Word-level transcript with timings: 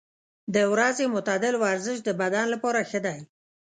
د 0.55 0.57
ورځې 0.73 1.03
معتدل 1.13 1.53
ورزش 1.65 1.97
د 2.03 2.09
بدن 2.21 2.45
لپاره 2.53 2.79
ښه 2.89 2.99
دی. 3.05 3.19